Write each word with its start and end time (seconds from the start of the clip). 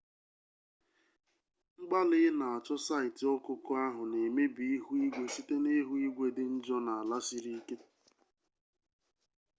mgbalị 1.79 2.17
ị 2.27 2.29
na-achọ 2.39 2.75
saịtị 2.85 3.23
okuku 3.35 3.71
ahụ 3.85 4.01
na-emebi 4.11 4.63
ihu 4.75 4.91
igwe 5.05 5.23
site 5.33 5.55
na 5.63 5.69
ihu 5.79 5.93
igwe 6.07 6.25
dị 6.35 6.43
njọ 6.55 6.77
na 6.85 6.91
ala 7.01 7.17
siri 7.27 7.51
ike 7.59 7.75